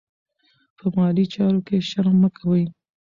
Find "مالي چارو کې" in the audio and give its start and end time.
0.95-1.77